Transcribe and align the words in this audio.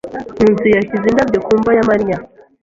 Nkusi 0.37 0.67
yashyize 0.75 1.05
indabyo 1.09 1.39
ku 1.45 1.51
mva 1.59 1.71
ya 1.77 1.83
Mariya. 1.89 2.17